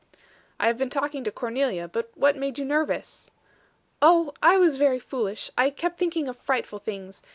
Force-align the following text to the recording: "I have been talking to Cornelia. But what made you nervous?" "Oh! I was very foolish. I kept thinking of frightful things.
"I 0.59 0.65
have 0.65 0.79
been 0.79 0.89
talking 0.89 1.23
to 1.25 1.31
Cornelia. 1.31 1.87
But 1.87 2.09
what 2.15 2.35
made 2.35 2.57
you 2.57 2.65
nervous?" 2.65 3.29
"Oh! 4.01 4.33
I 4.41 4.57
was 4.57 4.77
very 4.77 4.97
foolish. 4.97 5.51
I 5.55 5.69
kept 5.69 5.99
thinking 5.99 6.27
of 6.27 6.37
frightful 6.39 6.79
things. 6.79 7.21